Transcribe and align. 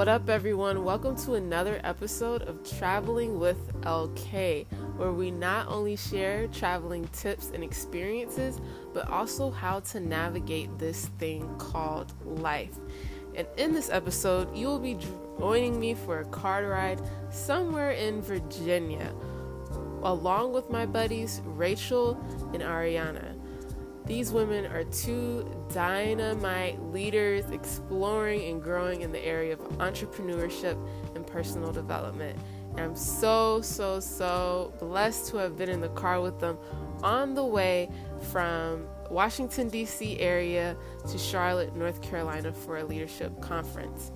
What 0.00 0.08
up, 0.08 0.30
everyone? 0.30 0.82
Welcome 0.82 1.14
to 1.26 1.34
another 1.34 1.78
episode 1.84 2.40
of 2.40 2.64
Traveling 2.78 3.38
with 3.38 3.58
LK, 3.82 4.64
where 4.96 5.12
we 5.12 5.30
not 5.30 5.68
only 5.68 5.94
share 5.94 6.46
traveling 6.46 7.06
tips 7.08 7.50
and 7.52 7.62
experiences, 7.62 8.62
but 8.94 9.10
also 9.10 9.50
how 9.50 9.80
to 9.80 10.00
navigate 10.00 10.78
this 10.78 11.10
thing 11.18 11.46
called 11.58 12.14
life. 12.24 12.78
And 13.34 13.46
in 13.58 13.74
this 13.74 13.90
episode, 13.90 14.56
you 14.56 14.68
will 14.68 14.78
be 14.78 14.96
joining 15.38 15.78
me 15.78 15.92
for 15.92 16.20
a 16.20 16.24
car 16.24 16.66
ride 16.66 17.02
somewhere 17.30 17.90
in 17.90 18.22
Virginia, 18.22 19.12
along 20.02 20.54
with 20.54 20.70
my 20.70 20.86
buddies 20.86 21.42
Rachel 21.44 22.18
and 22.54 22.62
Ariana. 22.62 23.29
These 24.10 24.32
women 24.32 24.66
are 24.66 24.82
two 24.82 25.48
dynamite 25.72 26.82
leaders 26.90 27.48
exploring 27.52 28.42
and 28.50 28.60
growing 28.60 29.02
in 29.02 29.12
the 29.12 29.24
area 29.24 29.52
of 29.52 29.60
entrepreneurship 29.78 30.76
and 31.14 31.24
personal 31.24 31.70
development. 31.70 32.36
And 32.72 32.80
I'm 32.80 32.96
so, 32.96 33.60
so, 33.60 34.00
so 34.00 34.74
blessed 34.80 35.28
to 35.28 35.36
have 35.36 35.56
been 35.56 35.68
in 35.68 35.80
the 35.80 35.90
car 35.90 36.20
with 36.20 36.40
them 36.40 36.58
on 37.04 37.34
the 37.34 37.44
way 37.44 37.88
from 38.32 38.88
Washington, 39.10 39.68
D.C. 39.68 40.18
area 40.18 40.76
to 41.08 41.16
Charlotte, 41.16 41.76
North 41.76 42.02
Carolina 42.02 42.52
for 42.52 42.78
a 42.78 42.84
leadership 42.84 43.40
conference. 43.40 44.10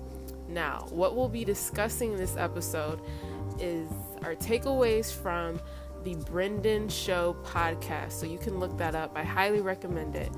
Now, 0.49 0.87
what 0.89 1.15
we'll 1.15 1.29
be 1.29 1.45
discussing 1.45 2.11
in 2.11 2.17
this 2.17 2.35
episode 2.35 2.99
is 3.61 3.87
our 4.23 4.35
takeaways 4.35 5.13
from 5.13 5.61
the 6.05 6.15
Brendon 6.15 6.87
Show 6.87 7.35
podcast. 7.43 8.13
So 8.13 8.27
you 8.27 8.37
can 8.37 8.59
look 8.59 8.77
that 8.77 8.95
up. 8.95 9.11
I 9.15 9.23
highly 9.23 9.59
recommend 9.59 10.15
it. 10.15 10.31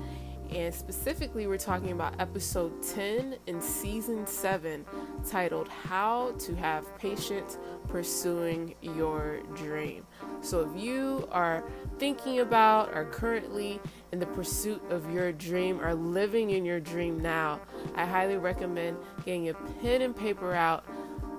And 0.50 0.74
specifically, 0.74 1.46
we're 1.46 1.58
talking 1.58 1.92
about 1.92 2.18
episode 2.18 2.82
10 2.82 3.36
in 3.46 3.60
season 3.60 4.26
7, 4.26 4.82
titled 5.28 5.68
How 5.68 6.32
to 6.38 6.54
Have 6.54 6.96
Patience 6.96 7.58
Pursuing 7.86 8.74
Your 8.80 9.40
Dream. 9.54 10.06
So, 10.40 10.60
if 10.62 10.82
you 10.82 11.28
are 11.30 11.64
thinking 11.98 12.40
about, 12.40 12.94
are 12.94 13.04
currently 13.04 13.78
in 14.10 14.20
the 14.20 14.26
pursuit 14.26 14.82
of 14.88 15.12
your 15.12 15.32
dream, 15.32 15.80
are 15.80 15.94
living 15.94 16.48
in 16.48 16.64
your 16.64 16.80
dream 16.80 17.20
now, 17.20 17.60
I 17.94 18.06
highly 18.06 18.38
recommend 18.38 18.96
getting 19.26 19.50
a 19.50 19.54
pen 19.82 20.00
and 20.00 20.16
paper 20.16 20.54
out, 20.54 20.86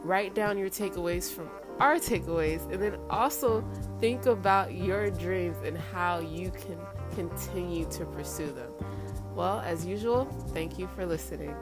write 0.04 0.36
down 0.36 0.56
your 0.60 0.70
takeaways 0.70 1.34
from 1.34 1.50
our 1.80 1.96
takeaways, 1.96 2.70
and 2.72 2.82
then 2.82 2.98
also 3.10 3.64
think 4.00 4.26
about 4.26 4.74
your 4.74 5.10
dreams 5.10 5.58
and 5.64 5.78
how 5.78 6.20
you 6.20 6.52
can 6.52 6.78
continue 7.16 7.86
to 7.92 8.06
pursue 8.06 8.52
them. 8.52 8.72
Well, 9.34 9.62
as 9.62 9.86
usual, 9.86 10.26
thank 10.54 10.78
you 10.78 10.88
for 10.96 11.06
listening. 11.06 11.56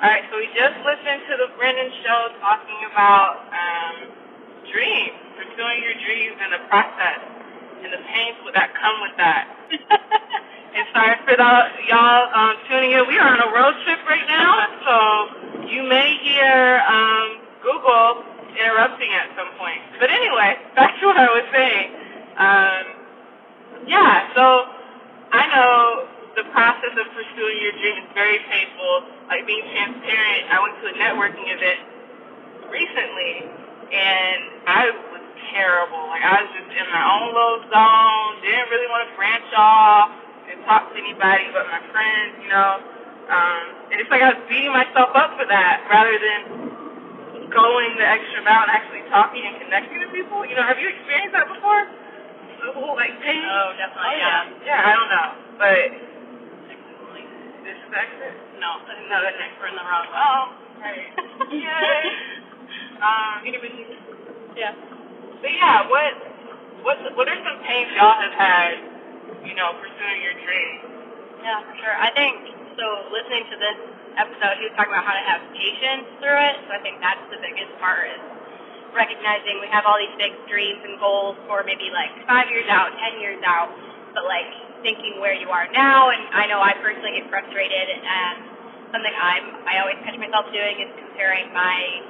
All 0.00 0.10
right, 0.10 0.24
so 0.30 0.36
we 0.36 0.48
just 0.56 0.76
listened 0.84 1.22
to 1.28 1.36
the 1.36 1.52
Brendon 1.56 1.90
show 2.02 2.28
talking 2.40 2.80
about 2.92 3.44
um, 3.52 4.08
dreams, 4.72 5.16
pursuing 5.36 5.82
your 5.82 5.94
dreams 6.00 6.36
and 6.40 6.52
the 6.52 6.68
process 6.68 7.33
the 7.94 8.02
pains 8.10 8.34
that 8.58 8.74
come 8.74 8.98
with 9.06 9.14
that. 9.22 9.46
and 10.74 10.84
sorry 10.90 11.14
for 11.22 11.38
the, 11.38 11.50
y'all 11.86 12.26
um, 12.34 12.58
tuning 12.66 12.90
in. 12.90 13.06
We 13.06 13.14
are 13.22 13.30
on 13.30 13.38
a 13.38 13.50
road 13.54 13.78
trip 13.86 14.02
right 14.02 14.26
now, 14.26 14.50
so 14.82 14.94
you 15.70 15.86
may 15.86 16.18
hear 16.26 16.82
um, 16.90 17.38
Google 17.62 18.26
interrupting 18.50 19.14
at 19.14 19.30
some 19.38 19.54
point. 19.62 19.78
But 20.02 20.10
anyway, 20.10 20.58
back 20.78 20.98
to 20.98 21.06
what 21.06 21.18
I 21.22 21.30
was 21.30 21.46
saying. 21.54 21.88
Um, 22.34 22.82
yeah, 23.86 24.34
so 24.34 24.42
I 25.30 25.46
know 25.54 26.10
the 26.34 26.50
process 26.50 26.98
of 26.98 27.06
pursuing 27.14 27.62
your 27.62 27.74
dream 27.78 28.02
is 28.02 28.10
very 28.10 28.42
painful. 28.50 29.06
Like 29.30 29.46
being 29.46 29.62
transparent, 29.70 30.50
I 30.50 30.58
went 30.58 30.74
to 30.82 30.86
a 30.90 30.94
networking 30.98 31.46
event 31.46 31.78
recently, 32.74 33.46
and 33.94 34.66
I 34.66 35.13
terrible. 35.54 36.10
Like 36.10 36.24
I 36.26 36.42
was 36.42 36.50
just 36.58 36.68
in 36.74 36.86
my 36.90 37.04
own 37.06 37.30
little 37.32 37.60
zone, 37.70 38.30
didn't 38.42 38.68
really 38.74 38.90
want 38.90 39.06
to 39.08 39.10
branch 39.14 39.48
off 39.54 40.10
and 40.50 40.58
talk 40.66 40.90
to 40.92 40.96
anybody 40.98 41.48
but 41.54 41.64
my 41.70 41.80
friends, 41.94 42.34
you 42.42 42.50
know. 42.50 42.82
Um, 43.30 43.62
and 43.94 43.96
it's 44.02 44.10
like 44.12 44.20
I 44.20 44.34
was 44.36 44.42
beating 44.50 44.74
myself 44.74 45.14
up 45.16 45.38
for 45.40 45.46
that 45.48 45.86
rather 45.88 46.18
than 46.18 46.40
going 47.48 47.90
the 47.96 48.04
extra 48.04 48.42
mile 48.42 48.66
and 48.66 48.72
actually 48.74 49.06
talking 49.08 49.40
and 49.46 49.56
connecting 49.62 50.02
to 50.02 50.08
people. 50.12 50.42
You 50.44 50.58
know, 50.58 50.66
have 50.66 50.76
you 50.82 50.90
experienced 50.90 51.32
that 51.38 51.46
before? 51.48 51.86
The 52.60 52.74
whole 52.74 52.98
like 52.98 53.14
pain. 53.22 53.40
Oh, 53.46 53.72
definitely, 53.78 54.18
yeah. 54.18 54.50
Yeah, 54.66 54.88
I 54.88 54.90
don't 54.92 55.10
know, 55.12 55.28
but 55.62 55.78
this 57.64 57.76
is 57.80 57.92
exit? 57.94 58.34
No, 58.60 58.80
No, 59.08 59.16
that's 59.24 59.36
it. 59.36 59.50
we're 59.60 59.68
in 59.72 59.76
the 59.76 59.84
wrong 59.86 60.04
one. 60.08 60.20
Oh, 60.20 60.42
right. 60.80 61.08
Yay. 61.52 62.00
um, 63.00 63.40
Yeah. 64.56 64.72
But 65.44 65.52
yeah, 65.52 65.84
what 65.92 66.12
what 66.80 66.96
what 67.20 67.28
are 67.28 67.40
some 67.44 67.60
pains 67.68 67.92
y'all 67.92 68.16
have 68.16 68.32
had, 68.32 68.72
you 69.44 69.52
know, 69.52 69.76
pursuing 69.76 70.24
your 70.24 70.36
dream? 70.40 70.76
Yeah, 71.44 71.60
for 71.68 71.76
sure. 71.76 71.96
I 72.00 72.08
think, 72.16 72.32
so 72.80 72.84
listening 73.12 73.44
to 73.52 73.56
this 73.60 73.78
episode, 74.16 74.56
he 74.56 74.64
was 74.64 74.74
talking 74.80 74.96
about 74.96 75.04
how 75.04 75.12
to 75.12 75.24
have 75.28 75.44
patience 75.52 76.08
through 76.24 76.40
it. 76.40 76.56
So 76.64 76.70
I 76.72 76.80
think 76.80 76.96
that's 77.04 77.20
the 77.28 77.36
biggest 77.44 77.76
part 77.76 78.08
is 78.08 78.22
recognizing 78.96 79.60
we 79.60 79.68
have 79.68 79.84
all 79.84 80.00
these 80.00 80.16
big 80.16 80.32
dreams 80.48 80.80
and 80.80 80.96
goals 80.96 81.36
for 81.44 81.60
maybe 81.68 81.92
like 81.92 82.14
five 82.24 82.48
years 82.48 82.64
out, 82.72 82.96
ten 82.96 83.20
years 83.20 83.42
out, 83.44 83.68
but 84.16 84.24
like 84.24 84.48
thinking 84.80 85.20
where 85.20 85.36
you 85.36 85.52
are 85.52 85.68
now. 85.76 86.08
And 86.08 86.24
I 86.32 86.48
know 86.48 86.64
I 86.64 86.72
personally 86.80 87.20
get 87.20 87.28
frustrated 87.28 87.86
and 87.92 88.48
something 88.96 89.12
I'm, 89.12 89.44
I 89.68 89.84
always 89.84 90.00
catch 90.08 90.16
myself 90.16 90.48
doing 90.54 90.80
is 90.80 90.92
comparing 90.96 91.52
my 91.52 92.00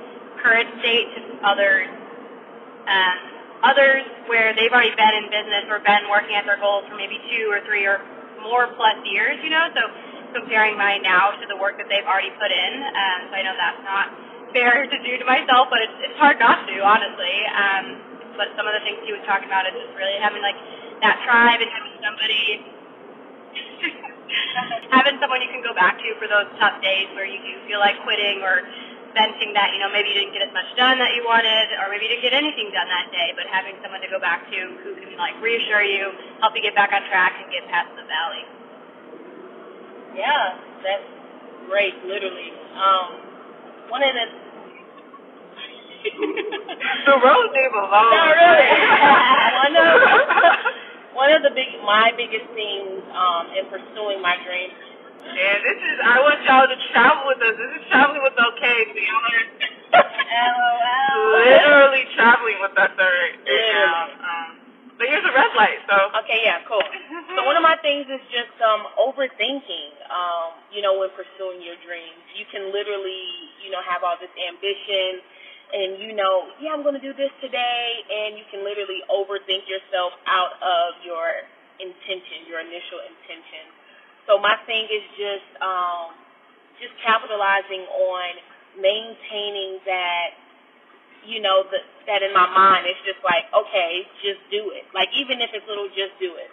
current 0.44 0.68
state 0.84 1.08
to 1.16 1.20
others, 1.42 1.88
um, 2.88 3.16
others 3.64 4.04
where 4.28 4.52
they've 4.52 4.72
already 4.72 4.94
been 4.94 5.14
in 5.24 5.26
business 5.32 5.64
or 5.72 5.80
been 5.80 6.08
working 6.12 6.36
at 6.36 6.44
their 6.44 6.60
goals 6.60 6.84
for 6.88 6.96
maybe 6.96 7.16
two 7.32 7.48
or 7.48 7.64
three 7.64 7.88
or 7.88 8.04
more 8.44 8.68
plus 8.76 9.00
years, 9.08 9.40
you 9.40 9.48
know, 9.48 9.64
so 9.72 9.82
comparing 10.36 10.76
my 10.76 10.98
now 11.00 11.32
to 11.38 11.46
the 11.48 11.56
work 11.56 11.78
that 11.80 11.88
they've 11.88 12.04
already 12.04 12.32
put 12.36 12.52
in. 12.52 12.72
Um, 12.84 13.18
so 13.30 13.32
I 13.38 13.42
know 13.46 13.54
that's 13.56 13.82
not 13.86 14.06
fair 14.52 14.84
to 14.84 14.98
do 15.00 15.12
to 15.16 15.24
myself, 15.24 15.72
but 15.72 15.80
it's, 15.80 15.96
it's 16.10 16.18
hard 16.20 16.36
not 16.38 16.66
to, 16.68 16.74
honestly. 16.84 17.36
Um, 17.48 17.84
but 18.36 18.50
some 18.58 18.66
of 18.66 18.74
the 18.74 18.82
things 18.82 18.98
he 19.06 19.14
was 19.14 19.22
talking 19.24 19.46
about 19.46 19.64
is 19.70 19.74
just 19.78 19.94
really 19.94 20.18
having 20.18 20.42
like 20.42 20.58
that 21.00 21.22
tribe 21.22 21.62
and 21.62 21.70
having 21.70 21.94
somebody 22.02 22.62
having 24.90 25.16
someone 25.22 25.38
you 25.42 25.50
can 25.50 25.62
go 25.62 25.74
back 25.74 25.98
to 25.98 26.08
for 26.18 26.26
those 26.26 26.50
tough 26.58 26.82
days 26.82 27.06
where 27.14 27.26
you 27.26 27.38
do 27.42 27.54
feel 27.70 27.78
like 27.78 27.94
quitting 28.02 28.42
or 28.42 28.66
venting 29.14 29.54
that, 29.54 29.70
you 29.72 29.78
know, 29.78 29.88
maybe 29.94 30.10
you 30.10 30.18
didn't 30.18 30.34
get 30.34 30.42
as 30.44 30.52
much 30.52 30.66
done 30.76 30.98
that 30.98 31.14
you 31.14 31.22
wanted 31.22 31.70
or 31.78 31.88
maybe 31.88 32.10
you 32.10 32.18
didn't 32.18 32.26
get 32.26 32.34
anything 32.34 32.74
done 32.74 32.90
that 32.90 33.08
day, 33.14 33.32
but 33.38 33.46
having 33.48 33.78
someone 33.80 34.02
to 34.02 34.10
go 34.10 34.18
back 34.18 34.44
to 34.50 34.58
who 34.82 34.98
can 34.98 35.14
like 35.16 35.38
reassure 35.38 35.86
you, 35.86 36.10
help 36.42 36.52
you 36.58 36.62
get 36.62 36.74
back 36.74 36.90
on 36.90 37.00
track 37.08 37.38
and 37.38 37.46
get 37.48 37.64
past 37.70 37.88
the 37.94 38.04
valley. 38.04 38.44
Yeah, 40.18 40.58
that's 40.82 41.08
great, 41.70 41.94
literally. 42.04 42.50
Um, 42.74 43.88
one 43.88 44.02
of 44.02 44.12
the 44.14 44.26
the 46.04 47.16
road 47.16 47.48
leave 47.56 47.72
alone. 47.72 48.12
Not 48.12 48.36
really. 48.36 48.70
one 49.64 49.74
of 49.74 49.86
one 51.16 51.30
of 51.32 51.40
the 51.42 51.52
big 51.56 51.80
my 51.80 52.12
biggest 52.12 52.44
themes 52.52 53.00
um, 53.14 53.48
in 53.56 53.64
pursuing 53.72 54.20
my 54.20 54.36
dreams. 54.44 54.74
And 55.24 55.58
this 55.64 55.78
is 55.80 55.96
I 56.04 56.20
want 56.20 56.38
y'all 56.44 56.68
to 56.68 56.78
travel 56.92 57.24
with 57.32 57.40
us. 57.40 57.54
This 57.56 57.72
is 57.80 57.84
traveling 57.88 58.22
with 58.22 58.36
LK, 58.36 58.64
so 58.92 58.98
y'all 59.00 59.24
are 59.24 59.44
literally 61.40 62.04
traveling 62.14 62.58
with 62.60 62.74
us 62.76 62.92
right 62.98 63.34
Literally. 63.40 63.72
now. 63.72 64.04
Um, 64.20 64.48
but 64.98 65.10
here's 65.10 65.26
a 65.26 65.34
red 65.34 65.50
light, 65.58 65.82
so 65.90 65.96
Okay, 66.22 66.46
yeah, 66.46 66.62
cool. 66.70 66.82
So 67.34 67.42
one 67.48 67.56
of 67.58 67.64
my 67.66 67.74
things 67.82 68.06
is 68.06 68.22
just 68.30 68.54
um 68.62 68.86
overthinking. 69.00 69.90
Um, 70.12 70.54
you 70.70 70.82
know, 70.84 70.98
when 71.00 71.10
pursuing 71.18 71.58
your 71.64 71.76
dreams, 71.82 72.22
you 72.38 72.46
can 72.52 72.70
literally, 72.70 73.26
you 73.64 73.70
know, 73.74 73.82
have 73.82 74.04
all 74.06 74.14
this 74.22 74.30
ambition, 74.46 75.18
and 75.74 75.98
you 75.98 76.14
know, 76.14 76.46
yeah, 76.62 76.70
I'm 76.76 76.86
going 76.86 76.94
to 76.94 77.02
do 77.02 77.10
this 77.16 77.32
today, 77.42 77.86
and 78.06 78.38
you 78.38 78.44
can 78.54 78.62
literally 78.62 79.02
overthink 79.10 79.66
yourself 79.66 80.14
out 80.30 80.54
of 80.62 81.02
your 81.02 81.42
intention, 81.82 82.46
your 82.46 82.62
initial 82.62 83.02
intention. 83.10 83.66
So 84.26 84.38
my 84.40 84.56
thing 84.66 84.88
is 84.88 85.04
just 85.16 85.48
um 85.60 86.16
just 86.80 86.94
capitalizing 87.04 87.86
on 87.88 88.30
maintaining 88.80 89.78
that 89.86 90.34
you 91.26 91.40
know, 91.40 91.64
that 91.72 91.84
that 92.06 92.20
in 92.20 92.32
my 92.36 92.46
mind 92.52 92.84
it's 92.86 93.00
just 93.08 93.20
like, 93.24 93.48
okay, 93.52 94.04
just 94.20 94.40
do 94.52 94.72
it. 94.76 94.84
Like 94.92 95.08
even 95.16 95.40
if 95.40 95.50
it's 95.56 95.64
little, 95.66 95.88
just 95.92 96.12
do 96.20 96.36
it. 96.36 96.52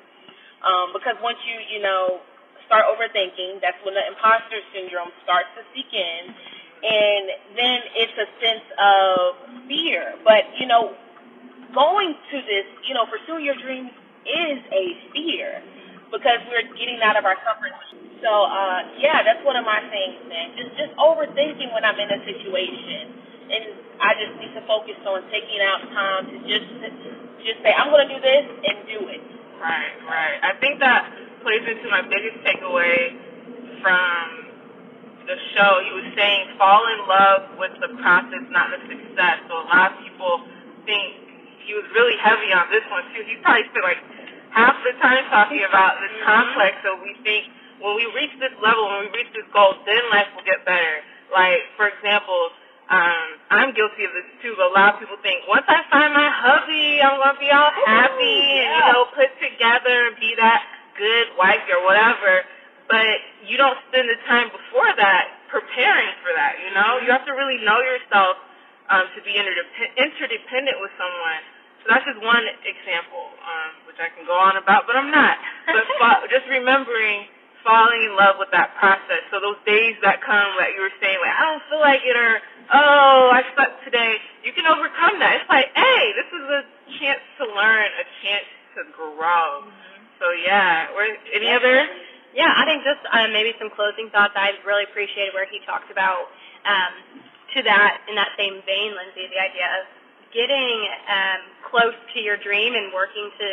Um, 0.63 0.93
because 0.95 1.17
once 1.19 1.37
you, 1.43 1.57
you 1.75 1.81
know, 1.83 2.23
start 2.67 2.87
overthinking, 2.87 3.59
that's 3.59 3.77
when 3.83 3.93
the 3.97 4.05
imposter 4.07 4.63
syndrome 4.71 5.11
starts 5.27 5.51
to 5.59 5.61
seep 5.75 5.89
in 5.91 6.21
and 6.81 7.23
then 7.57 7.77
it's 7.99 8.15
a 8.17 8.27
sense 8.41 8.67
of 8.79 9.17
fear. 9.67 10.15
But, 10.23 10.49
you 10.57 10.65
know, 10.65 10.95
going 11.75 12.15
to 12.15 12.37
this, 12.47 12.67
you 12.87 12.93
know, 12.95 13.05
pursuing 13.05 13.45
your 13.45 13.57
dreams 13.59 13.91
is 14.25 14.59
a 14.71 14.85
fear 15.13 15.61
because 16.11 16.43
we're 16.51 16.67
getting 16.75 16.99
out 17.01 17.15
of 17.15 17.23
our 17.23 17.39
comfort 17.41 17.71
zone. 17.71 18.03
So, 18.21 18.29
uh, 18.29 19.01
yeah, 19.01 19.25
that's 19.25 19.41
one 19.41 19.57
of 19.57 19.65
my 19.65 19.81
things, 19.89 20.21
man. 20.29 20.53
Just, 20.53 20.77
just 20.77 20.93
overthinking 20.99 21.73
when 21.73 21.81
I'm 21.81 21.97
in 21.97 22.11
a 22.11 22.19
situation. 22.21 23.17
And 23.51 23.63
I 23.97 24.13
just 24.15 24.33
need 24.37 24.53
to 24.53 24.63
focus 24.69 24.99
on 25.07 25.25
taking 25.33 25.59
out 25.63 25.81
time 25.89 26.23
to 26.29 26.35
just, 26.45 26.67
just 27.41 27.59
say, 27.65 27.73
I'm 27.73 27.89
going 27.89 28.05
to 28.07 28.11
do 28.13 28.21
this 28.21 28.45
and 28.47 28.75
do 28.85 28.99
it. 29.09 29.23
Right, 29.57 29.97
right. 30.05 30.37
I 30.41 30.53
think 30.61 30.79
that 30.79 31.09
plays 31.41 31.65
into 31.65 31.89
my 31.89 32.01
biggest 32.05 32.45
takeaway 32.45 33.17
from 33.81 34.41
the 35.25 35.37
show. 35.53 35.71
He 35.85 35.91
was 35.93 36.07
saying, 36.17 36.57
fall 36.57 36.81
in 36.85 37.01
love 37.09 37.41
with 37.57 37.73
the 37.81 37.93
process, 38.01 38.45
not 38.49 38.73
the 38.73 38.79
success. 38.85 39.37
So 39.49 39.53
a 39.57 39.67
lot 39.69 39.93
of 39.93 40.01
people 40.01 40.45
think 40.85 41.31
he 41.65 41.73
was 41.77 41.85
really 41.93 42.17
heavy 42.17 42.49
on 42.53 42.69
this 42.73 42.85
one 42.89 43.05
too. 43.13 43.21
He 43.25 43.37
probably 43.41 43.65
spent 43.69 43.85
like 43.85 44.01
half 44.51 44.75
the 44.83 44.93
time 44.99 45.23
talking 45.31 45.63
about 45.67 45.99
this 46.03 46.13
complex. 46.23 46.79
So 46.83 46.99
we 47.01 47.15
think 47.23 47.51
when 47.79 47.95
we 47.97 48.05
reach 48.13 48.31
this 48.37 48.53
level, 48.61 48.87
when 48.87 49.09
we 49.09 49.23
reach 49.23 49.31
this 49.33 49.47
goal, 49.51 49.75
then 49.87 50.01
life 50.11 50.29
will 50.35 50.45
get 50.45 50.63
better. 50.67 51.01
Like 51.33 51.63
for 51.75 51.87
example, 51.89 52.51
um, 52.91 53.39
I'm 53.49 53.71
guilty 53.71 54.03
of 54.03 54.11
this 54.11 54.27
too. 54.43 54.53
But 54.59 54.71
a 54.71 54.73
lot 54.75 54.95
of 54.95 54.97
people 54.99 55.17
think 55.23 55.47
once 55.47 55.65
I 55.67 55.81
find 55.87 56.11
my 56.13 56.27
hubby, 56.27 56.99
I'm 56.99 57.17
gonna 57.17 57.39
be 57.39 57.49
all 57.49 57.71
happy 57.87 58.39
and 58.61 58.69
you 58.75 58.85
know 58.91 59.07
put 59.15 59.31
together 59.39 60.11
and 60.11 60.15
be 60.19 60.35
that 60.37 60.61
good 60.99 61.33
wife 61.39 61.63
or 61.71 61.87
whatever. 61.87 62.43
But 62.91 63.23
you 63.47 63.55
don't 63.55 63.79
spend 63.87 64.11
the 64.11 64.19
time 64.27 64.51
before 64.51 64.91
that 64.99 65.47
preparing 65.47 66.11
for 66.19 66.35
that. 66.35 66.59
You 66.59 66.75
know, 66.75 66.99
you 66.99 67.07
have 67.15 67.23
to 67.23 67.31
really 67.31 67.63
know 67.63 67.79
yourself 67.79 68.35
um, 68.91 69.07
to 69.15 69.19
be 69.23 69.31
interdep- 69.39 69.95
interdependent 69.95 70.75
with 70.83 70.91
someone. 70.99 71.41
So 71.81 71.89
that's 71.89 72.05
just 72.05 72.21
one 72.21 72.45
example, 72.61 73.33
um, 73.41 73.71
which 73.89 73.97
I 73.97 74.13
can 74.13 74.25
go 74.29 74.37
on 74.37 74.57
about, 74.57 74.85
but 74.85 74.93
I'm 74.93 75.09
not. 75.09 75.37
But 75.65 75.85
fa- 75.97 76.25
just 76.33 76.45
remembering 76.45 77.25
falling 77.65 78.01
in 78.05 78.13
love 78.17 78.37
with 78.41 78.49
that 78.53 78.73
process. 78.77 79.21
So 79.29 79.41
those 79.41 79.57
days 79.65 79.97
that 80.01 80.21
come 80.21 80.57
that 80.57 80.73
you 80.73 80.81
were 80.81 80.93
saying, 81.01 81.17
like, 81.21 81.33
I 81.33 81.43
don't 81.45 81.63
feel 81.69 81.81
like 81.81 82.01
it, 82.05 82.17
or, 82.17 82.41
oh, 82.73 83.29
I 83.33 83.41
slept 83.53 83.85
today, 83.85 84.17
you 84.45 84.53
can 84.53 84.65
overcome 84.65 85.21
that. 85.21 85.41
It's 85.41 85.49
like, 85.49 85.69
hey, 85.73 86.03
this 86.17 86.29
is 86.29 86.45
a 86.49 86.61
chance 87.01 87.21
to 87.41 87.45
learn, 87.49 87.89
a 88.01 88.05
chance 88.25 88.49
to 88.77 88.81
grow. 88.93 89.65
Mm-hmm. 89.65 90.01
So 90.21 90.29
yeah, 90.45 90.93
or 90.93 91.01
any 91.33 91.49
yeah. 91.49 91.57
other? 91.57 91.77
Yeah, 92.31 92.53
I 92.53 92.63
think 92.63 92.85
just 92.85 93.01
um, 93.11 93.33
maybe 93.33 93.57
some 93.59 93.73
closing 93.73 94.07
thoughts. 94.13 94.37
I 94.37 94.55
really 94.63 94.85
appreciated 94.85 95.33
where 95.33 95.49
he 95.49 95.59
talked 95.65 95.91
about 95.91 96.31
um, 96.63 96.93
to 97.57 97.59
that 97.65 98.05
in 98.07 98.15
that 98.15 98.31
same 98.37 98.63
vein, 98.63 98.95
Lindsey, 98.95 99.27
the 99.27 99.41
idea 99.41 99.67
of 99.81 99.83
getting 100.31 100.77
um, 101.11 101.41
close 101.71 101.95
to 102.13 102.19
your 102.19 102.37
dream 102.37 102.75
and 102.75 102.93
working 102.93 103.31
to 103.39 103.49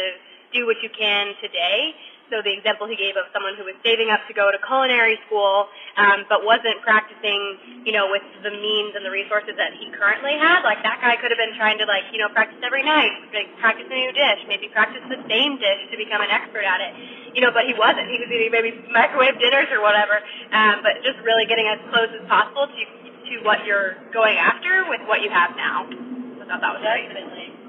do 0.52 0.66
what 0.66 0.76
you 0.82 0.90
can 0.90 1.32
today. 1.40 1.94
So 2.28 2.44
the 2.44 2.52
example 2.52 2.84
he 2.84 2.96
gave 2.96 3.16
of 3.16 3.24
someone 3.32 3.56
who 3.56 3.64
was 3.64 3.76
saving 3.80 4.12
up 4.12 4.20
to 4.28 4.36
go 4.36 4.52
to 4.52 4.60
culinary 4.60 5.16
school, 5.24 5.64
um, 5.96 6.28
but 6.28 6.44
wasn't 6.44 6.76
practicing, 6.84 7.40
you 7.88 7.92
know, 7.96 8.12
with 8.12 8.24
the 8.44 8.52
means 8.52 8.92
and 8.92 9.00
the 9.00 9.08
resources 9.08 9.56
that 9.56 9.72
he 9.80 9.88
currently 9.96 10.36
had. 10.36 10.60
Like 10.60 10.84
that 10.84 11.00
guy 11.00 11.16
could 11.16 11.32
have 11.32 11.40
been 11.40 11.56
trying 11.56 11.80
to 11.80 11.88
like, 11.88 12.12
you 12.12 12.20
know, 12.20 12.28
practice 12.28 12.60
every 12.60 12.84
night, 12.84 13.32
like 13.32 13.48
practice 13.64 13.88
a 13.88 13.96
new 13.96 14.12
dish, 14.12 14.44
maybe 14.44 14.68
practice 14.68 15.00
the 15.08 15.24
same 15.24 15.56
dish 15.56 15.88
to 15.88 15.96
become 15.96 16.20
an 16.20 16.28
expert 16.28 16.68
at 16.68 16.84
it. 16.84 16.92
You 17.32 17.40
know, 17.40 17.52
but 17.52 17.64
he 17.64 17.72
wasn't. 17.72 18.12
He 18.12 18.20
was 18.20 18.28
eating 18.28 18.52
maybe 18.52 18.76
microwave 18.92 19.40
dinners 19.40 19.72
or 19.72 19.80
whatever. 19.80 20.20
Um, 20.52 20.84
but 20.84 21.00
just 21.00 21.16
really 21.24 21.48
getting 21.48 21.64
as 21.64 21.80
close 21.88 22.12
as 22.12 22.28
possible 22.28 22.68
to 22.68 22.82
to 23.28 23.44
what 23.44 23.64
you're 23.64 23.96
going 24.12 24.36
after 24.36 24.88
with 24.88 25.00
what 25.04 25.20
you 25.20 25.28
have 25.28 25.52
now. 25.56 25.84
I 25.84 26.44
thought 26.48 26.60
that 26.64 26.72
was 26.72 26.84
Definitely. 26.84 27.27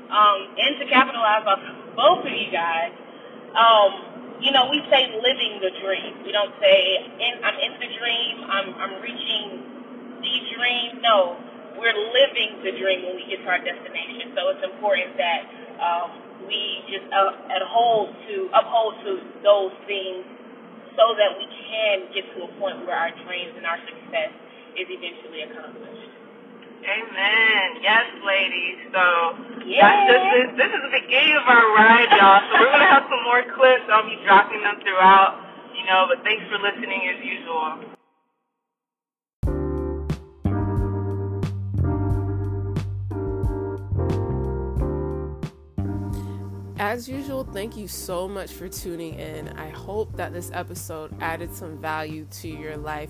Um, 0.09 0.39
and 0.57 0.81
to 0.81 0.85
capitalize 0.89 1.45
on 1.45 1.59
both 1.95 2.25
of 2.25 2.33
you 2.33 2.49
guys, 2.51 2.93
um, 3.53 3.91
you 4.41 4.51
know, 4.51 4.69
we 4.71 4.81
say 4.89 5.09
living 5.21 5.61
the 5.61 5.71
dream. 5.83 6.25
We 6.25 6.31
don't 6.31 6.53
say 6.57 6.97
in, 6.97 7.33
I'm 7.43 7.57
in 7.59 7.73
the 7.77 7.89
dream. 7.99 8.33
I'm 8.49 8.67
I'm 8.79 8.93
reaching 9.03 9.61
the 10.21 10.35
dream. 10.55 11.03
No, 11.03 11.37
we're 11.77 11.95
living 11.95 12.63
the 12.63 12.73
dream 12.79 13.05
when 13.05 13.15
we 13.19 13.25
get 13.29 13.43
to 13.43 13.49
our 13.51 13.61
destination. 13.61 14.33
So 14.33 14.49
it's 14.55 14.63
important 14.63 15.17
that 15.19 15.41
um, 15.77 16.09
we 16.47 16.83
just 16.89 17.05
uh, 17.11 17.59
uphold 17.61 18.15
to 18.31 18.35
uphold 18.55 18.95
to 19.05 19.11
those 19.43 19.75
things 19.85 20.23
so 20.95 21.05
that 21.19 21.35
we 21.37 21.45
can 21.47 22.09
get 22.15 22.25
to 22.35 22.47
a 22.47 22.51
point 22.59 22.81
where 22.87 22.95
our 22.97 23.11
dreams 23.27 23.53
and 23.55 23.65
our 23.67 23.79
success 23.85 24.31
is 24.79 24.87
eventually 24.89 25.43
accomplished. 25.45 25.98
Amen. 26.79 27.83
Yes, 27.83 28.07
ladies. 28.23 28.79
So 28.95 29.03
yeah. 29.67 29.83
that's 29.83 30.07
just 30.07 30.25
this, 30.31 30.49
this 30.63 30.71
is 30.71 30.81
the 30.87 30.93
beginning 31.03 31.35
of 31.35 31.43
our 31.43 31.75
ride, 31.75 32.07
y'all. 32.15 32.39
So 32.47 32.55
we're 32.55 32.71
gonna 32.71 32.87
have 32.87 33.03
some 33.11 33.23
more 33.27 33.43
clips. 33.51 33.83
I'll 33.91 34.07
be 34.07 34.15
dropping 34.23 34.63
them 34.63 34.79
throughout, 34.79 35.43
you 35.75 35.83
know. 35.85 36.07
But 36.07 36.23
thanks 36.23 36.43
for 36.47 36.55
listening 36.55 37.03
as 37.11 37.19
usual. 37.19 37.99
As 46.79 47.09
usual, 47.09 47.43
thank 47.43 47.75
you 47.75 47.89
so 47.89 48.25
much 48.25 48.51
for 48.51 48.69
tuning 48.69 49.15
in. 49.19 49.49
I 49.59 49.67
hope 49.67 50.15
that 50.15 50.31
this 50.31 50.49
episode 50.53 51.13
added 51.19 51.53
some 51.53 51.77
value 51.77 52.25
to 52.39 52.47
your 52.47 52.77
life 52.77 53.09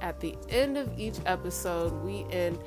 at 0.00 0.18
the 0.20 0.34
end 0.48 0.78
of 0.78 0.98
each 0.98 1.18
episode, 1.26 1.92
we 2.02 2.24
end 2.30 2.58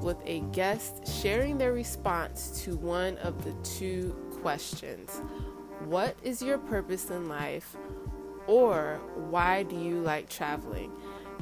with 0.00 0.16
a 0.24 0.40
guest 0.52 1.06
sharing 1.06 1.58
their 1.58 1.74
response 1.74 2.62
to 2.64 2.78
one 2.78 3.18
of 3.18 3.44
the 3.44 3.52
two 3.62 4.16
questions 4.40 5.20
What 5.84 6.16
is 6.22 6.40
your 6.40 6.56
purpose 6.56 7.10
in 7.10 7.28
life? 7.28 7.76
Or 8.46 9.02
why 9.28 9.64
do 9.64 9.76
you 9.76 10.00
like 10.00 10.30
traveling? 10.30 10.90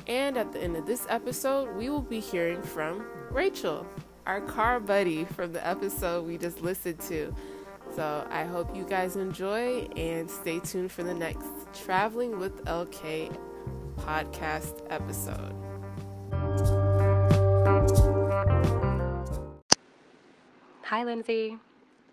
And 0.06 0.36
at 0.36 0.52
the 0.52 0.60
end 0.60 0.76
of 0.76 0.86
this 0.86 1.06
episode, 1.08 1.76
we 1.76 1.90
will 1.90 2.00
be 2.00 2.20
hearing 2.20 2.62
from 2.62 3.04
Rachel, 3.30 3.86
our 4.26 4.40
car 4.40 4.80
buddy 4.80 5.24
from 5.24 5.52
the 5.52 5.66
episode 5.66 6.26
we 6.26 6.38
just 6.38 6.62
listened 6.62 7.00
to. 7.00 7.34
So 7.94 8.26
I 8.30 8.44
hope 8.44 8.74
you 8.74 8.84
guys 8.84 9.16
enjoy 9.16 9.88
and 9.96 10.30
stay 10.30 10.60
tuned 10.60 10.92
for 10.92 11.02
the 11.02 11.14
next 11.14 11.46
Traveling 11.74 12.38
with 12.38 12.64
LK 12.64 13.36
podcast 13.96 14.80
episode. 14.90 15.54
Hi, 20.84 21.04
Lindsey. 21.04 21.58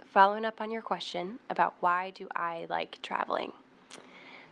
Following 0.06 0.46
up 0.46 0.62
on 0.62 0.72
your 0.72 0.82
question 0.82 1.40
about 1.50 1.76
why 1.80 2.12
do 2.12 2.28
I 2.36 2.66
like 2.70 3.02
traveling? 3.02 3.52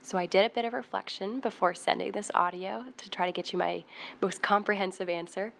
So 0.05 0.19
I 0.19 0.27
did 0.27 0.45
a 0.45 0.53
bit 0.53 0.65
of 0.65 0.73
reflection 0.73 1.39
before 1.39 1.73
sending 1.73 2.11
this 2.11 2.29
audio 2.35 2.85
to 2.95 3.09
try 3.09 3.25
to 3.25 3.31
get 3.31 3.51
you 3.51 3.57
my 3.57 3.83
most 4.21 4.39
comprehensive 4.43 5.09
answer. 5.09 5.51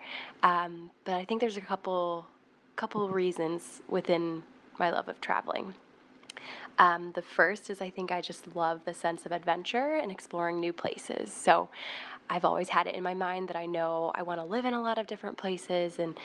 Um, 0.43 0.91
but 1.03 1.15
I 1.15 1.25
think 1.25 1.41
there's 1.41 1.57
a 1.57 1.61
couple 1.61 2.27
couple 2.75 3.09
reasons 3.09 3.81
within 3.89 4.43
my 4.77 4.91
love 4.91 5.07
of 5.07 5.19
traveling. 5.19 5.73
Um, 6.77 7.11
the 7.15 7.23
first 7.23 7.71
is 7.71 7.81
I 7.81 7.89
think 7.89 8.11
I 8.11 8.21
just 8.21 8.55
love 8.55 8.81
the 8.85 8.93
sense 8.93 9.25
of 9.25 9.31
adventure 9.31 9.95
and 9.95 10.11
exploring 10.11 10.59
new 10.59 10.73
places. 10.73 11.33
So 11.33 11.69
I've 12.29 12.45
always 12.45 12.69
had 12.69 12.85
it 12.85 12.93
in 12.93 13.01
my 13.01 13.15
mind 13.15 13.47
that 13.47 13.55
I 13.55 13.65
know 13.65 14.11
I 14.13 14.21
want 14.21 14.39
to 14.39 14.45
live 14.45 14.65
in 14.65 14.75
a 14.75 14.81
lot 14.81 14.99
of 14.99 15.07
different 15.07 15.37
places 15.37 15.97
and 15.97 16.15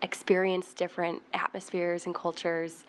experience 0.00 0.72
different 0.72 1.20
atmospheres 1.34 2.06
and 2.06 2.14
cultures. 2.14 2.84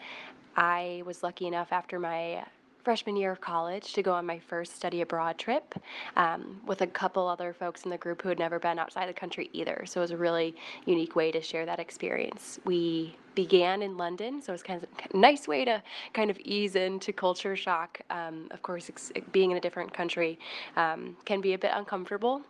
I 0.55 1.03
was 1.05 1.24
lucky 1.24 1.45
enough 1.45 1.74
after 1.74 2.00
my 2.00 2.45
freshman 2.86 3.15
year 3.15 3.32
of 3.32 3.42
college 3.42 3.94
to 3.94 4.04
go 4.04 4.13
on 4.13 4.25
my 4.25 4.38
first 4.38 4.75
study 4.75 5.01
abroad 5.01 5.39
trip 5.39 5.74
um, 6.15 6.62
with 6.68 6.82
a 6.82 6.88
couple 6.88 7.27
other 7.27 7.51
folks 7.51 7.84
in 7.84 7.89
the 7.89 7.98
group 7.98 8.22
who 8.22 8.30
had 8.30 8.38
never 8.38 8.60
been 8.60 8.77
outside 8.77 9.10
the 9.10 9.13
country 9.13 9.50
either. 9.54 9.84
So 9.88 10.00
it 10.00 10.04
was 10.04 10.12
a 10.12 10.18
really 10.18 10.56
unique 10.86 11.15
way 11.15 11.32
to 11.32 11.42
share 11.42 11.65
that 11.65 11.80
experience. 11.80 12.60
We 12.63 13.18
began 13.34 13.82
in 13.82 13.98
London, 13.98 14.39
so 14.39 14.51
it 14.51 14.54
was 14.54 14.63
kind 14.63 14.82
of 14.82 14.89
a 15.12 15.18
nice 15.18 15.48
way 15.48 15.65
to 15.65 15.82
kind 16.13 16.30
of 16.30 16.38
ease 16.39 16.75
into 16.75 17.12
culture 17.12 17.56
shock. 17.56 18.00
Um, 18.12 18.48
of 18.51 18.62
course, 18.62 18.89
being 19.32 19.50
in 19.50 19.58
a 19.58 19.62
different 19.62 19.92
country 19.92 20.38
um, 20.77 21.18
can 21.25 21.42
be 21.42 21.54
a 21.54 21.58
bit 21.58 21.72
uncomfortable 21.74 22.44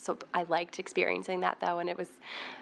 so 0.00 0.18
I 0.34 0.44
liked 0.44 0.78
experiencing 0.78 1.40
that 1.40 1.58
though, 1.60 1.78
and 1.78 1.88
it 1.88 1.96
was 1.96 2.08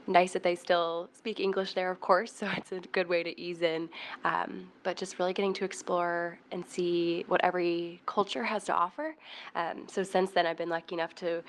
nice 0.06 0.32
that 0.32 0.42
they 0.42 0.54
still 0.54 1.08
speak 1.12 1.40
English 1.40 1.74
there, 1.74 1.90
of 1.90 2.00
course. 2.00 2.32
So 2.38 2.48
it's 2.56 2.72
a 2.72 2.80
good 2.92 3.08
way 3.08 3.22
to 3.22 3.38
ease 3.40 3.62
in. 3.62 3.88
Um, 4.24 4.70
but 4.84 4.96
just 4.96 5.18
really 5.18 5.32
getting 5.32 5.54
to 5.54 5.64
explore 5.64 6.38
and 6.52 6.64
see 6.64 7.24
what 7.26 7.42
every 7.44 8.00
culture 8.06 8.44
has 8.44 8.64
to 8.64 8.74
offer. 8.74 9.16
Um, 9.56 9.86
so 9.88 10.02
since 10.04 10.30
then, 10.30 10.46
I've 10.46 10.56
been 10.56 10.68
lucky 10.68 10.94
enough 10.94 11.14
to 11.16 11.42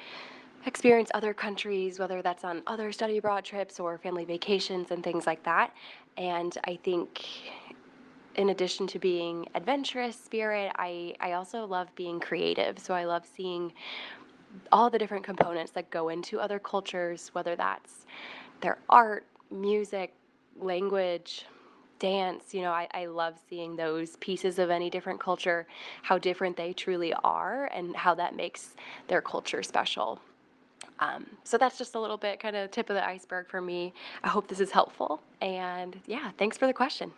experience 0.65 1.09
other 1.13 1.33
countries, 1.33 1.99
whether 1.99 2.21
that's 2.21 2.43
on 2.43 2.63
other 2.67 2.91
study 2.91 3.17
abroad 3.17 3.45
trips 3.45 3.79
or 3.79 3.97
family 3.97 4.25
vacations 4.25 4.91
and 4.91 5.03
things 5.03 5.27
like 5.27 5.43
that. 5.43 5.73
And 6.17 6.57
I 6.65 6.77
think 6.83 7.25
in 8.35 8.49
addition 8.49 8.87
to 8.87 8.99
being 8.99 9.47
adventurous 9.55 10.15
spirit, 10.15 10.71
I, 10.77 11.15
I 11.19 11.33
also 11.33 11.65
love 11.65 11.93
being 11.95 12.19
creative. 12.19 12.79
So 12.79 12.93
I 12.93 13.05
love 13.05 13.25
seeing 13.25 13.73
all 14.71 14.89
the 14.89 14.97
different 14.97 15.23
components 15.23 15.71
that 15.71 15.89
go 15.89 16.09
into 16.09 16.39
other 16.39 16.59
cultures, 16.59 17.29
whether 17.33 17.55
that's 17.55 18.05
their 18.61 18.77
art, 18.89 19.25
music, 19.51 20.13
language, 20.59 21.45
dance. 21.99 22.53
You 22.53 22.61
know, 22.61 22.71
I, 22.71 22.87
I 22.91 23.05
love 23.05 23.35
seeing 23.49 23.75
those 23.75 24.15
pieces 24.17 24.59
of 24.59 24.69
any 24.69 24.89
different 24.89 25.19
culture, 25.19 25.67
how 26.01 26.17
different 26.17 26.57
they 26.57 26.73
truly 26.73 27.13
are, 27.23 27.69
and 27.73 27.95
how 27.95 28.15
that 28.15 28.35
makes 28.35 28.75
their 29.07 29.21
culture 29.21 29.63
special. 29.63 30.19
Um, 30.99 31.25
so 31.43 31.57
that's 31.57 31.77
just 31.77 31.95
a 31.95 31.99
little 31.99 32.17
bit 32.17 32.39
kind 32.39 32.55
of 32.55 32.71
tip 32.71 32.89
of 32.89 32.95
the 32.95 33.05
iceberg 33.05 33.47
for 33.47 33.61
me. 33.61 33.93
I 34.23 34.29
hope 34.29 34.47
this 34.47 34.59
is 34.59 34.71
helpful. 34.71 35.21
And 35.41 35.97
yeah, 36.07 36.31
thanks 36.37 36.57
for 36.57 36.67
the 36.67 36.73
question. 36.73 37.11